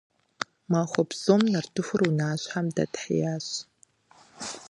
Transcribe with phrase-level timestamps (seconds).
[0.71, 3.47] Махуэ псом нартыхур унащхьэм дэтхьеящ.